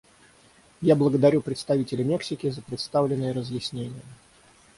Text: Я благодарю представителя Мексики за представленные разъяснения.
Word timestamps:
Я 0.81 0.95
благодарю 0.95 1.41
представителя 1.43 2.03
Мексики 2.03 2.49
за 2.49 2.63
представленные 2.63 3.33
разъяснения. 3.33 4.01